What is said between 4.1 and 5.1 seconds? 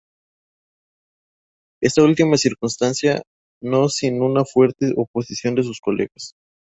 una fuerte